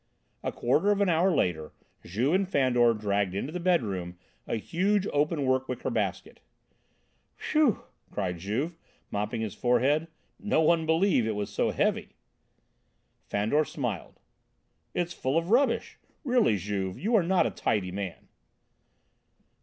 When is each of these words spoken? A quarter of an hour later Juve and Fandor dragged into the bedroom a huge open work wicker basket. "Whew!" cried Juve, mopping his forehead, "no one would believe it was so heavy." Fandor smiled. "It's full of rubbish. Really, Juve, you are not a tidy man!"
A 0.41 0.51
quarter 0.51 0.89
of 0.89 0.99
an 0.99 1.09
hour 1.09 1.29
later 1.31 1.73
Juve 2.03 2.33
and 2.33 2.49
Fandor 2.49 2.95
dragged 2.95 3.35
into 3.35 3.51
the 3.51 3.59
bedroom 3.59 4.17
a 4.47 4.55
huge 4.55 5.05
open 5.13 5.45
work 5.45 5.67
wicker 5.69 5.91
basket. 5.91 6.39
"Whew!" 7.51 7.83
cried 8.11 8.39
Juve, 8.39 8.75
mopping 9.11 9.41
his 9.41 9.53
forehead, 9.53 10.07
"no 10.39 10.59
one 10.61 10.79
would 10.79 10.85
believe 10.87 11.27
it 11.27 11.35
was 11.35 11.51
so 11.53 11.69
heavy." 11.69 12.15
Fandor 13.27 13.63
smiled. 13.63 14.19
"It's 14.95 15.13
full 15.13 15.37
of 15.37 15.51
rubbish. 15.51 15.99
Really, 16.23 16.57
Juve, 16.57 16.97
you 16.97 17.13
are 17.13 17.21
not 17.21 17.45
a 17.45 17.51
tidy 17.51 17.91
man!" 17.91 18.27